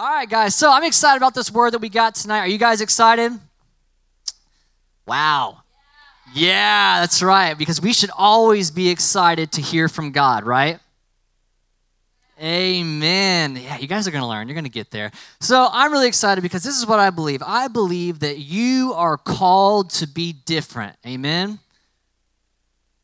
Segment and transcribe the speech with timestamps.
[0.00, 0.54] All right, guys.
[0.54, 2.38] So I'm excited about this word that we got tonight.
[2.38, 3.32] Are you guys excited?
[5.08, 5.62] Wow.
[6.32, 7.58] Yeah, that's right.
[7.58, 10.78] Because we should always be excited to hear from God, right?
[12.40, 13.56] Amen.
[13.56, 14.46] Yeah, you guys are going to learn.
[14.46, 15.10] You're going to get there.
[15.40, 17.42] So I'm really excited because this is what I believe.
[17.44, 20.94] I believe that you are called to be different.
[21.04, 21.58] Amen.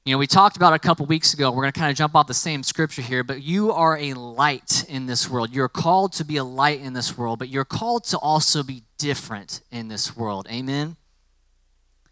[0.04, 1.50] You know, we talked about a couple weeks ago.
[1.50, 4.12] We're going to kind of jump off the same scripture here, but you are a
[4.12, 5.54] light in this world.
[5.54, 8.82] You're called to be a light in this world, but you're called to also be
[8.98, 10.46] different in this world.
[10.50, 10.96] Amen.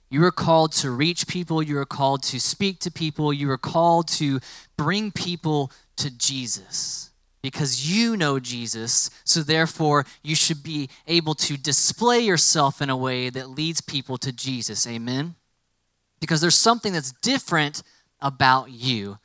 [0.09, 1.63] You are called to reach people.
[1.63, 3.31] You are called to speak to people.
[3.31, 4.41] You are called to
[4.79, 7.11] bring people to Jesus
[7.43, 9.11] because you know Jesus.
[9.25, 14.17] So, therefore, you should be able to display yourself in a way that leads people
[14.17, 14.87] to Jesus.
[14.87, 15.35] Amen
[16.23, 17.83] because there's something that's different
[18.21, 19.19] about you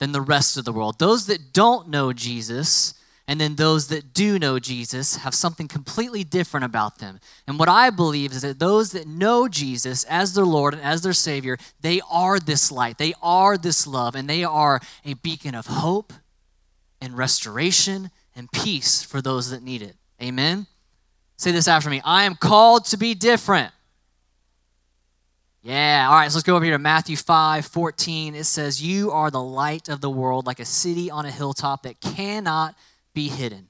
[0.00, 0.98] than the rest of the world.
[0.98, 2.92] Those that don't know Jesus
[3.30, 7.20] and then those that do know Jesus have something completely different about them.
[7.46, 11.02] And what I believe is that those that know Jesus as their Lord and as
[11.02, 15.54] their Savior, they are this light, they are this love, and they are a beacon
[15.54, 16.12] of hope
[17.00, 19.94] and restoration and peace for those that need it.
[20.20, 20.66] Amen?
[21.36, 23.72] Say this after me I am called to be different.
[25.62, 28.34] Yeah, all right, so let's go over here to Matthew 5 14.
[28.34, 31.82] It says, You are the light of the world, like a city on a hilltop
[31.82, 32.74] that cannot
[33.12, 33.68] be hidden.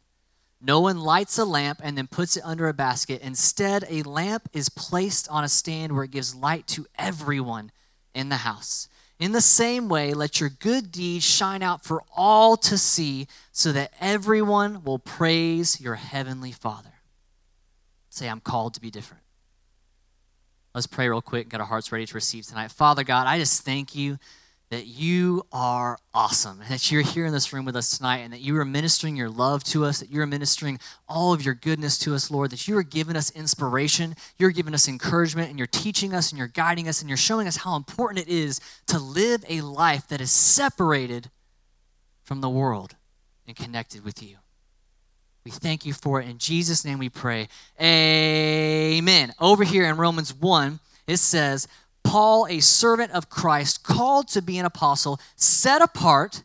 [0.61, 3.23] No one lights a lamp and then puts it under a basket.
[3.23, 7.73] Instead, a lamp is placed on a stand where it gives light to everyone
[8.15, 8.89] in the house.
[9.19, 13.73] In the same way, let your good deeds shine out for all to see, so
[13.73, 16.93] that everyone will praise your heavenly Father.
[18.11, 19.20] Say, I'm called to be different.
[20.75, 22.71] Let's pray real quick, get our hearts ready to receive tonight.
[22.71, 24.19] Father God, I just thank you
[24.71, 28.33] that you are awesome and that you're here in this room with us tonight and
[28.33, 31.99] that you are ministering your love to us, that you're ministering all of your goodness
[31.99, 35.67] to us, Lord, that you are giving us inspiration, you're giving us encouragement, and you're
[35.67, 39.01] teaching us and you're guiding us and you're showing us how important it is to
[39.01, 41.31] live a life that is separated
[42.23, 42.95] from the world
[43.49, 44.37] and connected with you.
[45.45, 46.29] We thank you for it.
[46.29, 47.49] In Jesus' name we pray.
[47.81, 49.33] Amen.
[49.41, 51.67] Over here in Romans 1, it says,
[52.05, 56.43] Paul, a servant of Christ, called to be an apostle, set apart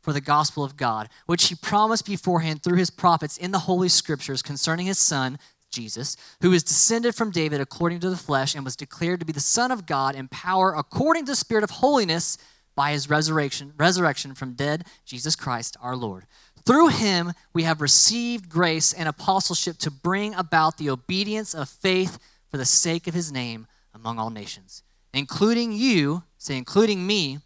[0.00, 3.88] for the gospel of God, which he promised beforehand through his prophets in the Holy
[3.88, 5.38] Scriptures concerning his son,
[5.70, 9.32] Jesus, who is descended from David according to the flesh and was declared to be
[9.32, 12.38] the Son of God in power according to the Spirit of holiness
[12.76, 16.26] by his resurrection, resurrection from dead, Jesus Christ our Lord
[16.66, 22.18] through him, we have received grace and apostleship to bring about the obedience of faith
[22.48, 24.82] for the sake of his name among all nations,
[25.12, 27.40] including you, say, including me,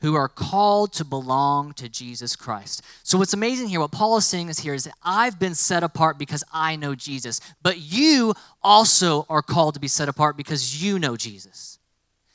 [0.00, 2.82] who are called to belong to Jesus Christ.
[3.02, 5.82] So, what's amazing here, what Paul is saying is here is that I've been set
[5.82, 10.82] apart because I know Jesus, but you also are called to be set apart because
[10.82, 11.77] you know Jesus.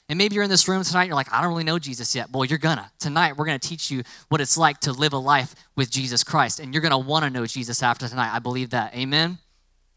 [0.09, 2.30] And maybe you're in this room tonight, you're like, I don't really know Jesus yet.
[2.31, 2.91] Well, you're gonna.
[3.00, 6.59] Tonight, we're gonna teach you what it's like to live a life with Jesus Christ.
[6.59, 8.34] And you're gonna wanna know Jesus after tonight.
[8.34, 8.94] I believe that.
[8.96, 9.38] Amen?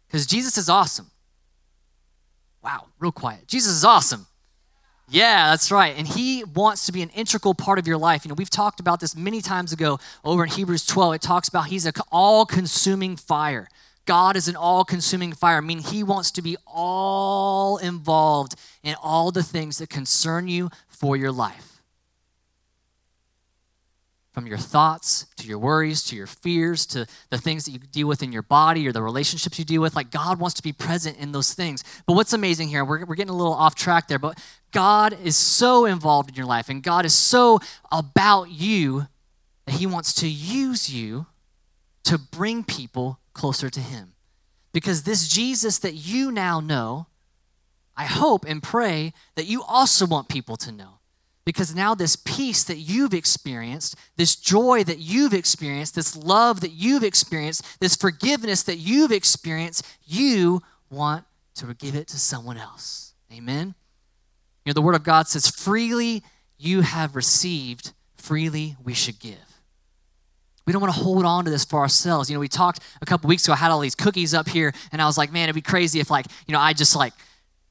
[0.06, 1.10] Because Jesus is awesome.
[2.62, 3.46] Wow, real quiet.
[3.48, 4.26] Jesus is awesome.
[5.08, 5.94] Yeah, that's right.
[5.96, 8.24] And he wants to be an integral part of your life.
[8.24, 11.14] You know, we've talked about this many times ago over in Hebrews 12.
[11.14, 13.68] It talks about he's an all consuming fire.
[14.06, 19.32] God is an all consuming fire, meaning He wants to be all involved in all
[19.32, 21.82] the things that concern you for your life.
[24.32, 28.06] From your thoughts to your worries to your fears to the things that you deal
[28.06, 30.72] with in your body or the relationships you deal with, like God wants to be
[30.72, 31.82] present in those things.
[32.06, 34.38] But what's amazing here, we're, we're getting a little off track there, but
[34.72, 39.06] God is so involved in your life and God is so about you
[39.64, 41.26] that He wants to use you
[42.04, 44.14] to bring people closer to Him.
[44.72, 47.06] Because this Jesus that you now know,
[47.96, 50.98] I hope and pray that you also want people to know.
[51.46, 56.72] Because now, this peace that you've experienced, this joy that you've experienced, this love that
[56.72, 61.24] you've experienced, this forgiveness that you've experienced, you want
[61.54, 63.14] to give it to someone else.
[63.32, 63.76] Amen?
[64.64, 66.24] You know, the Word of God says, freely
[66.58, 69.45] you have received, freely we should give.
[70.66, 72.28] We don't want to hold on to this for ourselves.
[72.28, 74.72] You know, we talked a couple weeks ago, I had all these cookies up here,
[74.90, 77.12] and I was like, man, it'd be crazy if, like, you know, I just, like,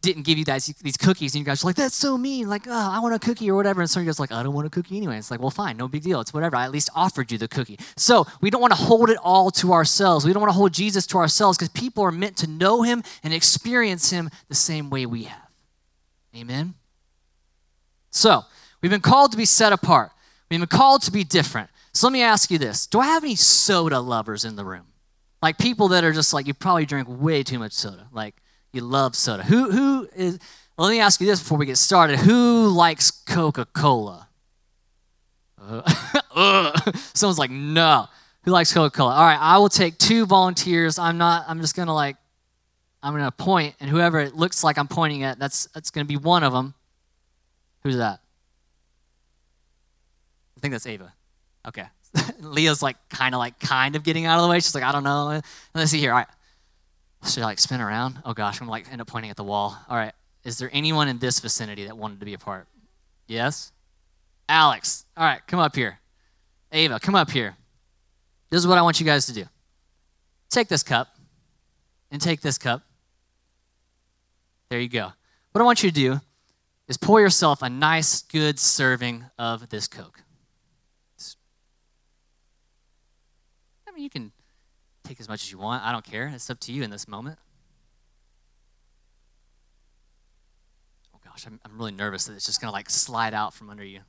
[0.01, 2.47] didn't give you guys these cookies, and you guys were like, that's so mean.
[2.47, 3.81] Like, oh, I want a cookie or whatever.
[3.81, 5.18] And so you guys like, I don't want a cookie anyway.
[5.18, 6.21] It's like, well, fine, no big deal.
[6.21, 6.56] It's whatever.
[6.56, 7.80] I at least offered you the cookie.
[7.97, 10.24] So we don't want to hold it all to ourselves.
[10.24, 13.03] We don't want to hold Jesus to ourselves because people are meant to know him
[13.24, 15.50] and experience him the same way we have.
[16.36, 16.75] Amen?
[18.12, 18.44] So
[18.81, 20.12] we've been called to be set apart.
[20.50, 21.69] We've been called to be different.
[21.95, 24.88] So let me ask you this Do I have any soda lovers in the room?
[25.42, 28.07] Like people that are just like you probably drink way too much soda.
[28.12, 28.36] Like
[28.74, 29.44] you love soda.
[29.44, 30.38] Who who is
[30.77, 32.19] well, let me ask you this before we get started.
[32.19, 34.27] Who likes Coca-Cola?
[36.38, 36.77] Uh,
[37.13, 38.07] someone's like, no.
[38.44, 39.15] Who likes Coca-Cola?
[39.15, 41.00] All right, I will take two volunteers.
[41.00, 42.18] I'm not, I'm just gonna like,
[43.01, 46.18] I'm gonna point, and whoever it looks like I'm pointing at, that's that's gonna be
[46.18, 46.74] one of them.
[47.83, 48.19] Who's that?
[50.57, 51.13] I think that's Ava.
[51.68, 51.86] Okay.
[52.40, 54.58] Leah's like kind of like kind of getting out of the way.
[54.58, 55.42] She's like, I don't know.
[55.74, 56.12] Let's see here.
[56.12, 56.28] All right.
[57.28, 58.20] Should I like spin around?
[58.24, 59.78] Oh gosh, I'm like end up pointing at the wall.
[59.90, 60.14] All right.
[60.44, 62.68] Is there anyone in this vicinity that wanted to be a part?
[63.28, 63.72] Yes?
[64.48, 65.06] Alex.
[65.18, 66.00] All right, come up here.
[66.72, 67.56] Ava, come up here.
[68.52, 69.46] This is what I want you guys to do.
[70.50, 71.08] Take this cup
[72.12, 72.84] and take this cup.
[74.70, 75.14] There you go.
[75.52, 76.22] What I want you to do
[76.88, 80.22] is pour yourself a nice, good serving of this Coke.
[83.95, 84.31] Mean, you can
[85.03, 85.83] take as much as you want.
[85.83, 86.31] I don't care.
[86.33, 87.39] It's up to you in this moment.
[91.13, 93.69] Oh gosh, I'm, I'm really nervous that it's just going to like slide out from
[93.69, 94.01] under you.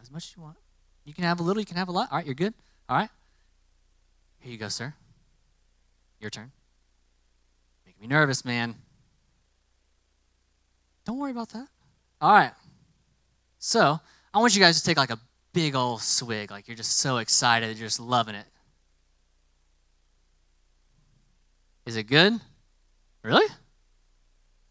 [0.00, 0.56] As much as you want.
[1.04, 2.08] You can have a little, you can have a lot.
[2.10, 2.54] All right, you're good.
[2.88, 3.10] All right.
[4.40, 4.94] Here you go, sir.
[6.20, 6.50] Your turn.
[7.86, 8.74] Making me nervous, man.
[11.04, 11.68] Don't worry about that.
[12.20, 12.52] All right.
[13.58, 14.00] So,
[14.32, 15.18] I want you guys to take like a
[15.52, 16.50] big old swig.
[16.50, 18.46] Like you're just so excited, you're just loving it.
[21.86, 22.40] Is it good?
[23.22, 23.46] Really?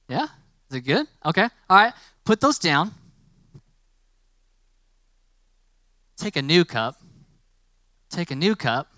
[0.07, 0.27] Yeah?
[0.69, 1.07] Is it good?
[1.25, 1.47] Okay.
[1.69, 1.93] All right.
[2.23, 2.91] Put those down.
[6.17, 6.99] Take a new cup.
[8.09, 8.91] Take a new cup.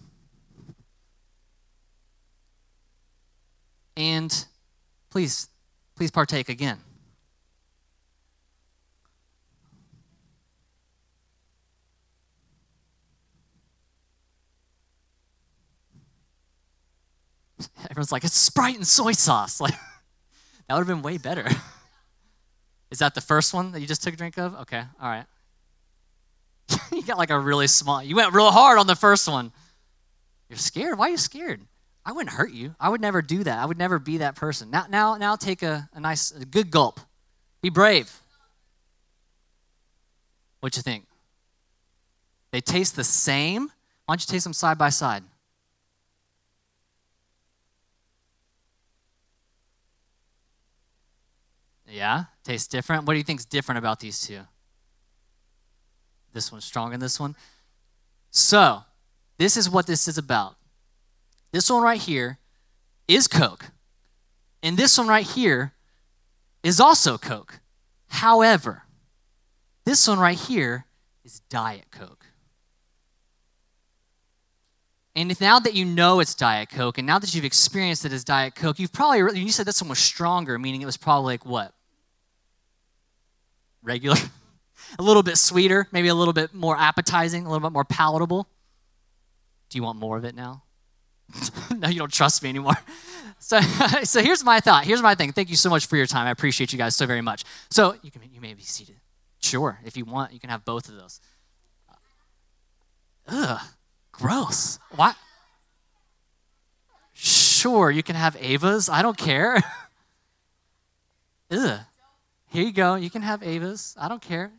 [3.96, 4.46] And
[5.10, 5.50] please,
[5.96, 6.80] please partake again.
[17.90, 19.62] Everyone's like, it's Sprite and soy sauce.
[19.72, 19.74] Like,
[20.68, 21.46] that would have been way better.
[22.92, 24.56] Is that the first one that you just took a drink of?
[24.62, 25.26] Okay, all right.
[26.94, 29.52] you got like a really small, you went real hard on the first one.
[30.50, 30.98] You're scared?
[30.98, 31.62] Why are you scared?
[32.06, 32.76] I wouldn't hurt you.
[32.80, 33.60] I would never do that.
[33.60, 34.72] I would never be that person.
[34.72, 37.00] Now, now, now take a, a nice, a good gulp.
[37.62, 38.12] Be brave.
[40.62, 41.06] What you think?
[42.52, 43.72] They taste the same?
[44.06, 45.24] Why don't you taste them side by side?
[51.92, 52.26] Yeah?
[52.44, 53.06] Tastes different?
[53.06, 54.40] What do you think is different about these two?
[56.34, 57.36] This one's stronger than this one.
[58.32, 58.84] So,
[59.38, 60.56] this is what this is about.
[61.52, 62.38] This one right here
[63.08, 63.72] is Coke.
[64.64, 65.74] And this one right here
[66.64, 67.60] is also Coke.
[68.08, 68.84] However,
[69.86, 70.86] this one right here
[71.26, 72.26] is Diet Coke.
[75.14, 78.24] And now that you know it's Diet Coke, and now that you've experienced it as
[78.24, 81.46] Diet Coke, you've probably, you said this one was stronger, meaning it was probably like
[81.46, 81.74] what?
[83.84, 84.18] Regular?
[85.00, 88.48] a little bit sweeter, maybe a little bit more appetizing, a little bit more palatable.
[89.70, 90.64] Do you want more of it now?
[91.78, 92.76] no, you don't trust me anymore.
[93.44, 93.60] So,
[94.04, 94.86] so here's my thought.
[94.86, 95.32] Here's my thing.
[95.32, 96.28] Thank you so much for your time.
[96.28, 97.44] I appreciate you guys so very much.
[97.72, 98.98] So you can you may be seated.
[99.40, 101.20] Sure, if you want, you can have both of those.
[103.28, 103.60] Ugh,
[104.12, 104.78] gross.
[104.92, 105.16] What?
[107.14, 108.90] Sure, you can have Ava's.
[108.90, 109.60] I don't care.
[111.50, 111.80] Ugh.
[112.52, 112.96] Here you go.
[112.96, 113.96] You can have Ava's.
[113.98, 114.52] I don't care.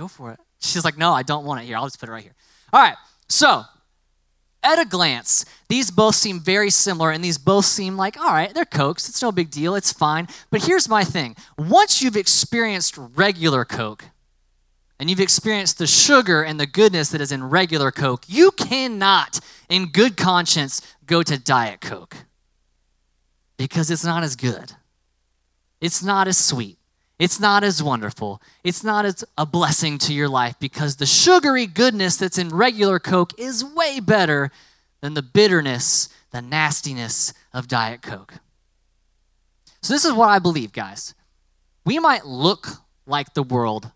[0.00, 0.40] Go for it.
[0.60, 1.66] She's like, No, I don't want it.
[1.66, 2.34] Here, I'll just put it right here.
[2.72, 2.96] All right.
[3.28, 3.64] So,
[4.62, 8.52] at a glance, these both seem very similar, and these both seem like, all right,
[8.52, 9.10] they're Cokes.
[9.10, 9.74] It's no big deal.
[9.74, 10.26] It's fine.
[10.50, 14.06] But here's my thing once you've experienced regular Coke,
[14.98, 19.38] and you've experienced the sugar and the goodness that is in regular Coke, you cannot,
[19.68, 22.16] in good conscience, go to Diet Coke
[23.58, 24.72] because it's not as good.
[25.80, 26.79] It's not as sweet.
[27.20, 28.40] It's not as wonderful.
[28.64, 32.98] It's not as a blessing to your life because the sugary goodness that's in regular
[32.98, 34.50] Coke is way better
[35.02, 38.36] than the bitterness, the nastiness of Diet Coke.
[39.82, 41.14] So, this is what I believe, guys.
[41.84, 42.68] We might look
[43.06, 43.90] like the world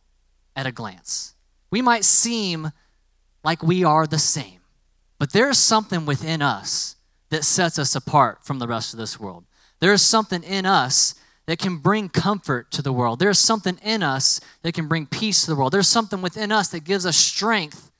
[0.54, 1.32] at a glance,
[1.70, 2.72] we might seem
[3.42, 4.60] like we are the same,
[5.18, 6.96] but there's something within us
[7.30, 9.44] that sets us apart from the rest of this world.
[9.80, 11.14] There is something in us
[11.46, 13.18] that can bring comfort to the world.
[13.18, 15.72] There's something in us that can bring peace to the world.
[15.72, 17.90] There's something within us that gives us strength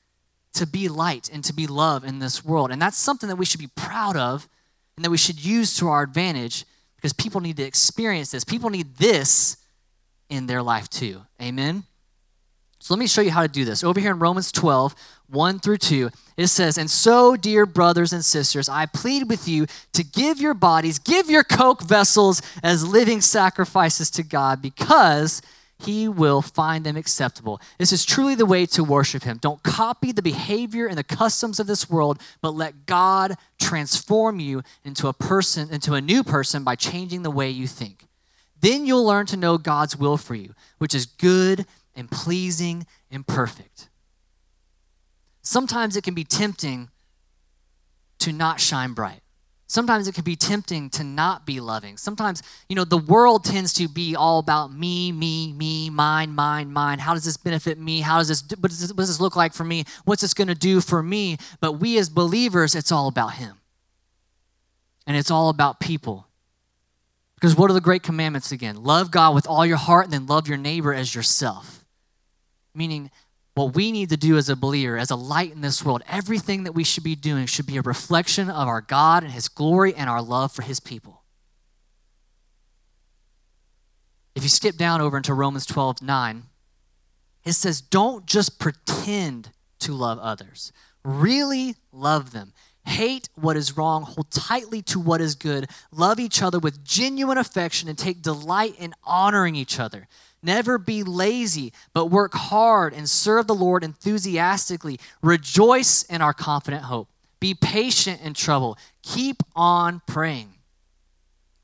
[0.53, 2.71] to be light and to be love in this world.
[2.71, 4.47] And that's something that we should be proud of
[4.95, 8.43] and that we should use to our advantage because people need to experience this.
[8.43, 9.57] People need this
[10.29, 11.21] in their life too.
[11.41, 11.83] Amen?
[12.85, 13.83] So let me show you how to do this.
[13.83, 14.93] Over here in Romans 12,
[15.31, 19.65] 1 through 2, it says, And so, dear brothers and sisters, I plead with you
[19.93, 25.41] to give your bodies, give your coke vessels as living sacrifices to God because
[25.79, 27.59] he will find them acceptable.
[27.79, 29.39] This is truly the way to worship him.
[29.41, 34.61] Don't copy the behavior and the customs of this world, but let God transform you
[34.83, 38.05] into a person, into a new person by changing the way you think.
[38.61, 41.65] Then you'll learn to know God's will for you, which is good
[41.95, 43.89] and pleasing and perfect.
[45.41, 46.89] Sometimes it can be tempting
[48.19, 49.21] to not shine bright.
[49.67, 51.97] Sometimes it can be tempting to not be loving.
[51.97, 56.71] Sometimes, you know, the world tends to be all about me, me, me, mine, mine,
[56.71, 56.99] mine.
[56.99, 58.01] How does this benefit me?
[58.01, 59.85] How does this, what does this, what does this look like for me?
[60.03, 61.37] What's this going to do for me?
[61.61, 63.57] But we as believers, it's all about Him.
[65.07, 66.27] And it's all about people.
[67.35, 68.83] Because what are the great commandments again?
[68.83, 71.84] Love God with all your heart and then love your neighbor as yourself.
[72.75, 73.09] Meaning,
[73.55, 76.65] what we need to do as a believer, as a light in this world, everything
[76.65, 79.95] that we should be doing should be a reflection of our God and His glory
[79.95, 81.23] and our love for His people.
[84.35, 86.43] If you skip down over into Romans 12 9,
[87.45, 92.53] it says, Don't just pretend to love others, really love them.
[92.85, 97.37] Hate what is wrong, hold tightly to what is good, love each other with genuine
[97.37, 100.07] affection, and take delight in honoring each other.
[100.45, 104.99] Never be lazy, but work hard and serve the Lord enthusiastically.
[105.23, 107.09] Rejoice in our confident hope.
[107.39, 108.77] Be patient in trouble.
[109.01, 110.53] Keep on praying.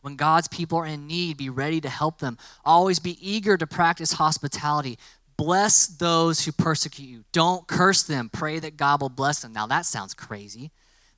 [0.02, 2.40] When God's people are in need, be ready to help them.
[2.66, 4.98] Always be eager to practice hospitality.
[5.38, 7.24] Bless those who persecute you.
[7.32, 8.30] Don't curse them.
[8.34, 9.54] Pray that God will bless them.
[9.54, 10.72] Now, that sounds crazy.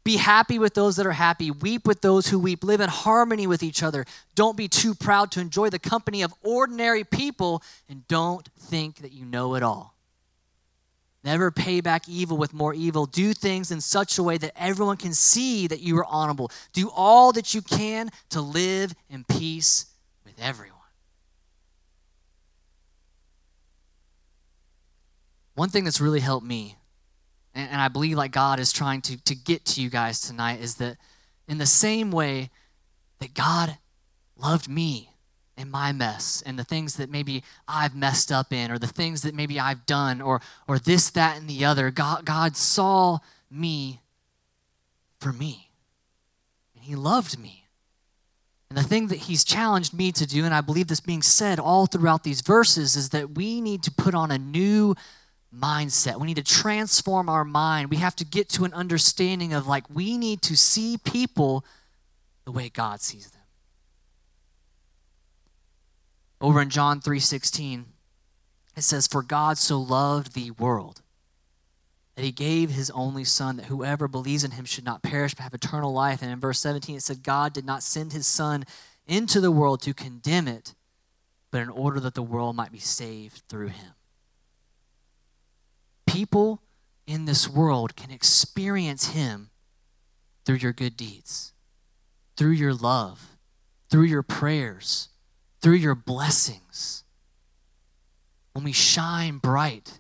[0.04, 1.50] Be happy with those that are happy.
[1.50, 2.64] Weep with those who weep.
[2.64, 4.06] Live in harmony with each other.
[4.36, 9.14] Don't be too proud to enjoy the company of ordinary people, and don't think that
[9.14, 9.96] you know it all.
[11.24, 13.06] Never pay back evil with more evil.
[13.06, 16.52] Do things in such a way that everyone can see that you are honorable.
[16.74, 19.86] Do all that you can to live in peace
[20.26, 20.80] with everyone.
[25.56, 26.76] One thing that's really helped me
[27.54, 30.60] and, and I believe like God is trying to, to get to you guys tonight
[30.60, 30.98] is that
[31.48, 32.50] in the same way
[33.20, 33.78] that God
[34.38, 35.10] loved me
[35.56, 39.22] in my mess and the things that maybe I've messed up in or the things
[39.22, 43.20] that maybe I've done or or this that and the other God God saw
[43.52, 44.02] me
[45.20, 45.70] for me.
[46.76, 47.68] And he loved me.
[48.70, 51.60] And the thing that he's challenged me to do and I believe this being said
[51.60, 54.96] all throughout these verses is that we need to put on a new
[55.54, 56.20] mindset.
[56.20, 57.90] We need to transform our mind.
[57.90, 61.66] We have to get to an understanding of like we need to see people
[62.46, 63.42] the way God sees them.
[66.42, 67.86] Over in John 3:16,
[68.76, 71.02] it says for God so loved the world
[72.16, 75.44] that he gave his only son that whoever believes in him should not perish but
[75.44, 76.22] have eternal life.
[76.22, 78.66] And in verse 17 it said God did not send his son
[79.08, 80.74] into the world to condemn it,
[81.52, 83.94] but in order that the world might be saved through him
[86.14, 86.62] people
[87.08, 89.50] in this world can experience Him
[90.46, 91.54] through your good deeds,
[92.38, 93.36] through your love,
[93.90, 95.10] through your prayers,
[95.62, 97.04] through your blessings.
[98.54, 100.00] When we shine bright,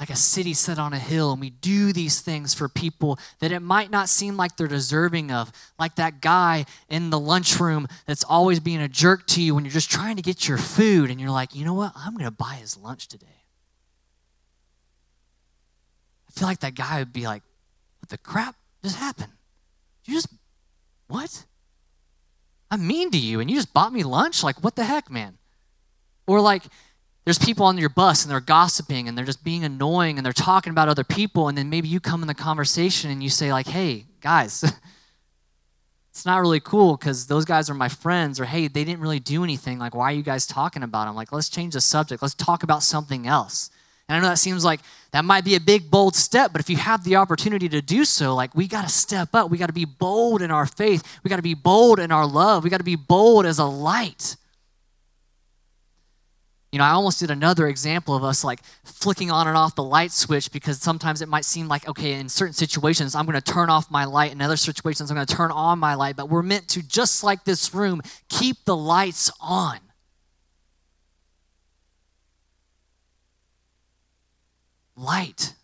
[0.00, 3.52] like a city set on a hill, and we do these things for people that
[3.52, 8.24] it might not seem like they're deserving of, like that guy in the lunchroom that's
[8.24, 11.20] always being a jerk to you when you're just trying to get your food, and
[11.20, 11.92] you're like, you know what?
[11.94, 13.37] I'm going to buy his lunch today
[16.38, 17.42] feel like that guy would be like,
[18.00, 19.32] what the crap just happened?
[20.04, 20.28] You just,
[21.08, 21.44] what?
[22.70, 24.42] I'm mean to you and you just bought me lunch?
[24.42, 25.38] Like, what the heck, man?
[26.26, 26.62] Or like,
[27.28, 30.32] there's people on your bus and they're gossiping and they're just being annoying and they're
[30.32, 33.52] talking about other people and then maybe you come in the conversation and you say
[33.52, 34.64] like hey guys
[36.10, 39.20] it's not really cool because those guys are my friends or hey they didn't really
[39.20, 42.22] do anything like why are you guys talking about them like let's change the subject
[42.22, 43.68] let's talk about something else
[44.08, 46.70] and I know that seems like that might be a big, bold step, but if
[46.70, 49.50] you have the opportunity to do so, like we got to step up.
[49.50, 51.20] We got to be bold in our faith.
[51.22, 52.64] We got to be bold in our love.
[52.64, 54.36] We got to be bold as a light.
[56.72, 59.82] You know, I almost did another example of us like flicking on and off the
[59.82, 63.52] light switch because sometimes it might seem like, okay, in certain situations, I'm going to
[63.52, 64.32] turn off my light.
[64.32, 66.16] In other situations, I'm going to turn on my light.
[66.16, 69.78] But we're meant to, just like this room, keep the lights on.
[74.98, 75.54] Light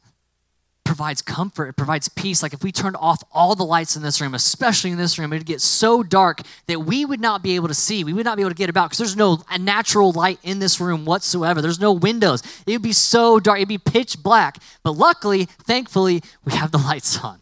[0.85, 2.43] provides comfort, it provides peace.
[2.43, 5.33] Like if we turned off all the lights in this room, especially in this room,
[5.33, 8.05] it would get so dark that we would not be able to see.
[8.05, 10.81] We would not be able to get about because there's no natural light in this
[10.81, 11.63] room whatsoever.
[11.63, 12.43] There's no windows.
[12.67, 13.59] It would be so dark.
[13.59, 14.59] It'd be pitch black.
[14.83, 17.41] But luckily, thankfully, we have the lights on.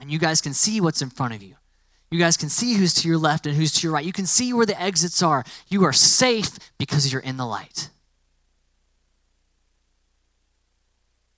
[0.00, 1.54] And you guys can see what's in front of you.
[2.10, 4.04] You guys can see who's to your left and who's to your right.
[4.04, 5.44] You can see where the exits are.
[5.68, 7.90] You are safe because you're in the light.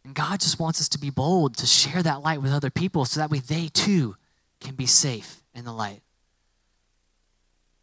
[0.05, 3.05] And God just wants us to be bold to share that light with other people
[3.05, 4.17] so that way they too
[4.61, 6.03] can be safe in the light.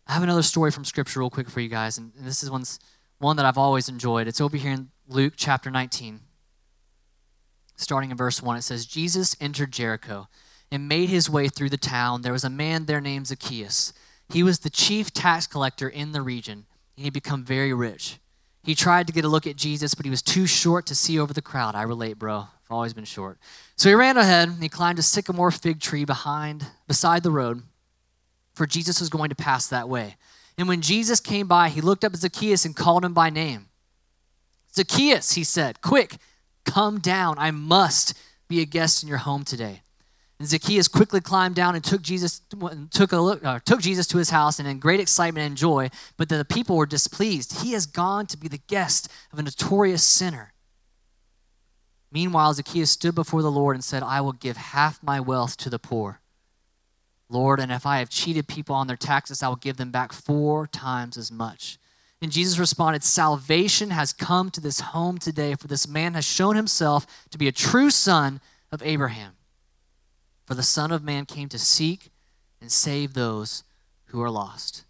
[0.07, 2.79] I have another story from Scripture, real quick, for you guys, and this is one's,
[3.19, 4.27] one that I've always enjoyed.
[4.27, 6.21] It's over here in Luke chapter 19,
[7.75, 8.57] starting in verse 1.
[8.57, 10.27] It says, Jesus entered Jericho
[10.71, 12.23] and made his way through the town.
[12.23, 13.93] There was a man there named Zacchaeus.
[14.29, 16.65] He was the chief tax collector in the region, and
[16.97, 18.19] he had become very rich.
[18.69, 21.17] He tried to get a look at Jesus, but he was too short to see
[21.17, 21.73] over the crowd.
[21.73, 22.41] I relate, bro.
[22.41, 23.39] I've always been short.
[23.75, 27.63] So he ran ahead and he climbed a sycamore fig tree behind beside the road,
[28.53, 30.17] for Jesus was going to pass that way.
[30.55, 33.69] And when Jesus came by, he looked up at Zacchaeus and called him by name.
[34.75, 36.17] Zacchaeus, he said, quick,
[36.63, 37.39] come down.
[37.39, 38.15] I must
[38.47, 39.81] be a guest in your home today.
[40.39, 42.41] And Zacchaeus quickly climbed down and took Jesus,
[42.91, 45.89] took, a look, took Jesus to his house and in great excitement and joy.
[46.15, 47.61] But the people were displeased.
[47.61, 50.53] He has gone to be the guest of a notorious sinner.
[52.11, 55.69] Meanwhile, Zacchaeus stood before the Lord and said, I will give half my wealth to
[55.69, 56.21] the poor.
[57.29, 60.13] Lord, and if I have cheated people on their taxes, I will give them back
[60.13, 61.77] four times as much.
[62.21, 66.55] And Jesus responded, Salvation has come to this home today, for this man has shown
[66.55, 68.41] himself to be a true son
[68.71, 69.33] of Abraham.
[70.49, 72.09] For the Son of Man came to seek
[72.59, 73.63] and save those
[74.05, 74.83] who are lost.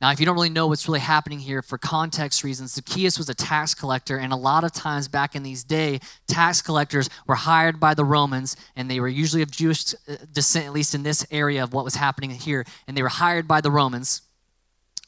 [0.00, 3.28] Now, if you don't really know what's really happening here, for context reasons, Zacchaeus was
[3.28, 7.36] a tax collector, and a lot of times back in these days, tax collectors were
[7.36, 11.04] hired by the Romans, and they were usually of Jewish uh, descent, at least in
[11.04, 14.22] this area of what was happening here, and they were hired by the Romans.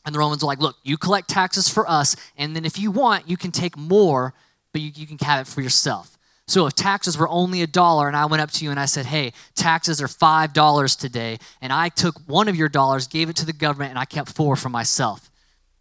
[0.05, 2.93] And the Romans were like, look, you collect taxes for us, and then if you
[2.93, 4.35] want, you can take more,
[4.71, 6.16] but you, you can have it for yourself.
[6.49, 8.85] So if taxes were only a dollar and I went up to you and I
[8.85, 13.37] said, hey, taxes are $5 today, and I took one of your dollars, gave it
[13.37, 15.31] to the government, and I kept four for myself.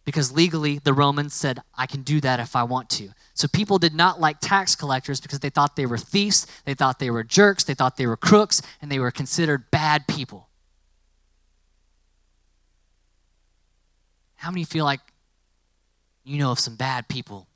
[0.04, 3.10] Because legally, the Romans said, I can do that if I want to.
[3.34, 6.98] So people did not like tax collectors because they thought they were thieves, they thought
[6.98, 10.48] they were jerks, they thought they were crooks, and they were considered bad people.
[14.36, 15.00] How many feel like
[16.24, 17.46] you know of some bad people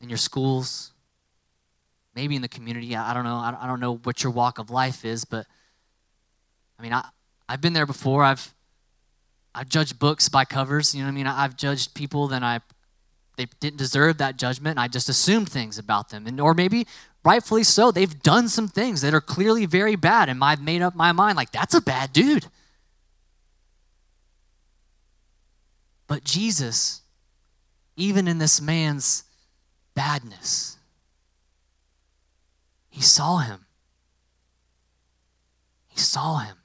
[0.00, 0.92] in your schools,
[2.18, 2.96] maybe in the community.
[2.96, 3.36] I, don't know.
[3.36, 5.46] I, don't know what your walk of life is, but
[6.76, 7.04] I mean, I,
[7.48, 8.24] I've been there before.
[8.24, 8.52] I've
[9.54, 10.96] I've judged books by covers.
[10.96, 11.26] You know what I mean?
[11.28, 12.58] I've judged people that I
[13.36, 16.88] they didn't deserve that judgment, and I just assumed things about them, and or maybe
[17.24, 17.92] rightfully so.
[17.92, 21.36] They've done some things that are clearly very bad, and I've made up my mind
[21.36, 22.46] like that's a bad dude.
[26.08, 27.02] But Jesus,
[27.96, 29.22] even in this man's
[29.94, 30.77] badness,
[32.98, 33.64] he saw him.
[35.86, 36.56] He saw him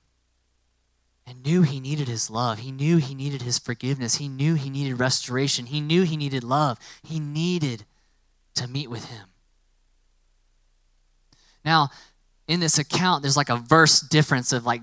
[1.28, 2.58] and knew he needed his love.
[2.58, 4.16] He knew he needed his forgiveness.
[4.16, 5.68] He knew he needed restoration.
[5.68, 6.80] He knew he needed love.
[7.04, 7.86] He needed
[8.56, 9.28] to meet with him.
[11.64, 11.90] Now,
[12.48, 14.82] in this account, there's like a verse difference of like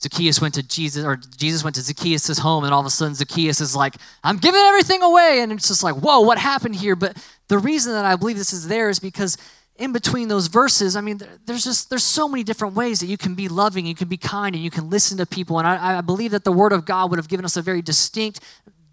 [0.00, 3.16] Zacchaeus went to Jesus, or Jesus went to Zacchaeus' home, and all of a sudden
[3.16, 5.40] Zacchaeus is like, I'm giving everything away.
[5.40, 6.94] And it's just like, whoa, what happened here?
[6.94, 7.16] But
[7.48, 9.36] the reason that I believe this is there is because
[9.76, 13.16] in between those verses, I mean, there's just there's so many different ways that you
[13.16, 15.58] can be loving, you can be kind, and you can listen to people.
[15.58, 17.82] And I, I believe that the Word of God would have given us a very
[17.82, 18.38] distinct,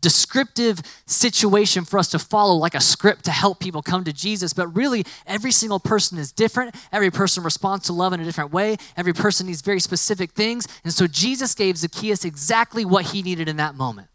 [0.02, 4.54] descriptive situation for us to follow, like a script to help people come to Jesus.
[4.54, 6.76] But really, every single person is different.
[6.92, 8.78] Every person responds to love in a different way.
[8.98, 10.68] Every person needs very specific things.
[10.84, 14.08] And so Jesus gave Zacchaeus exactly what he needed in that moment.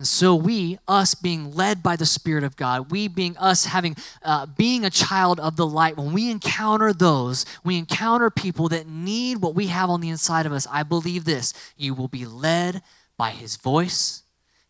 [0.00, 3.96] And so we, us being led by the Spirit of God, we being us having,
[4.22, 8.88] uh, being a child of the light, when we encounter those, we encounter people that
[8.88, 12.24] need what we have on the inside of us, I believe this, you will be
[12.24, 12.80] led
[13.18, 14.22] by His voice,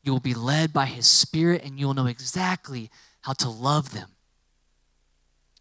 [0.03, 2.91] you will be led by His Spirit, and you'll know exactly
[3.21, 4.09] how to love them,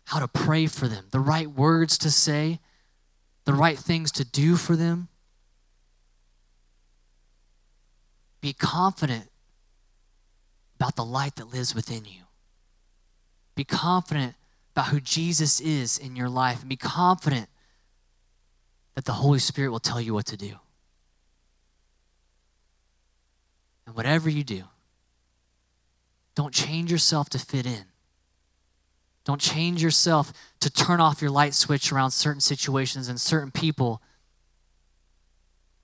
[0.06, 2.58] how to pray for them, the right words to say,
[3.46, 5.10] the right things to do for them.
[8.42, 9.29] Be confident
[10.80, 12.22] about the light that lives within you.
[13.54, 14.36] Be confident
[14.74, 17.50] about who Jesus is in your life and be confident
[18.96, 20.54] that the Holy Spirit will tell you what to do.
[23.86, 24.64] And whatever you do,
[26.34, 27.86] don't change yourself to fit in.
[29.26, 34.02] Don't change yourself to turn off your light switch around certain situations and certain people.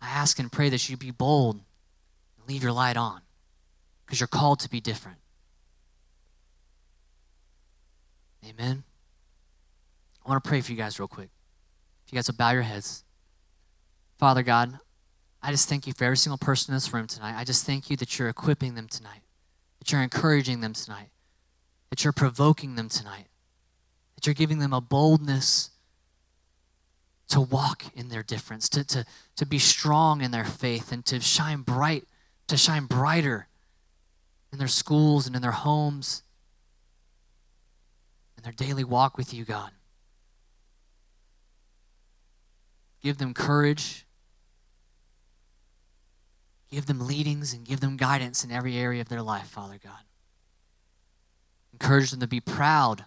[0.01, 3.25] I ask and pray that you be bold and leave your light on
[4.06, 5.18] because you're called to be different.
[8.48, 8.84] Amen.
[10.26, 11.30] I want to pray for you guys real quick.
[12.06, 13.04] If you guys will bow your heads.
[14.18, 14.80] Father God,
[15.41, 17.38] I just thank you for every single person in this room tonight.
[17.38, 19.22] I just thank you that you're equipping them tonight,
[19.80, 21.10] that you're encouraging them tonight,
[21.89, 23.28] that you're provoking them tonight,
[24.15, 25.72] that you're giving them a boldness
[27.30, 31.20] to walk in their difference, to, to, to be strong in their faith, and to
[31.20, 32.06] shine bright,
[32.48, 33.48] to shine brighter
[34.56, 36.24] in their schools and in their homes,
[38.38, 39.72] in their daily walk with you, God.
[43.04, 44.06] Give them courage.
[46.72, 50.00] Give them leadings and give them guidance in every area of their life, Father God.
[51.74, 53.04] Encourage them to be proud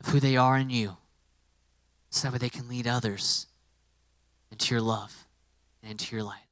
[0.00, 0.96] of who they are in you
[2.10, 3.46] so that way they can lead others
[4.50, 5.28] into your love
[5.82, 6.47] and into your light.